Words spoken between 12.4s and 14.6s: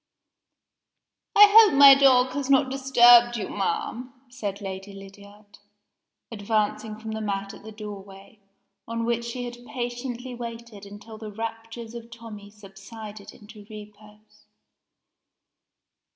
subsided into repose.